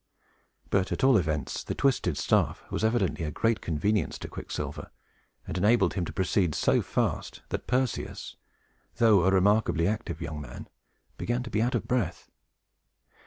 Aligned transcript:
But, 0.71 0.91
at 0.91 1.03
all 1.03 1.15
events, 1.15 1.63
the 1.63 1.75
twisted 1.75 2.17
staff 2.17 2.63
was 2.71 2.83
evidently 2.83 3.23
a 3.23 3.29
great 3.29 3.61
convenience 3.61 4.17
to 4.17 4.27
Quicksilver, 4.27 4.89
and 5.45 5.55
enabled 5.59 5.93
him 5.93 6.05
to 6.05 6.11
proceed 6.11 6.55
so 6.55 6.81
fast, 6.81 7.43
that 7.49 7.67
Perseus, 7.67 8.35
though 8.95 9.23
a 9.25 9.29
remarkably 9.31 9.85
active 9.87 10.19
young 10.19 10.41
man, 10.41 10.67
began 11.19 11.43
to 11.43 11.51
be 11.51 11.61
out 11.61 11.75
of 11.75 11.87
breath. 11.87 12.31